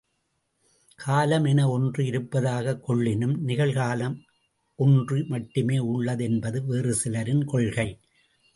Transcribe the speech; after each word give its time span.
காலம் 0.99 1.45
என 1.45 1.69
ஒன்று 1.69 2.01
இருப்பதாகக் 2.05 2.81
கொள்ளினும் 2.87 3.35
நிகழ் 3.41 3.73
காலம் 3.73 4.17
ஒன்று 4.79 5.19
மட்டுமே 5.27 5.79
உள்ளது 5.91 6.23
என்பது 6.23 6.61
வேறு 6.65 6.95
சிலரின் 6.95 7.45
கொள்கை! 7.45 7.89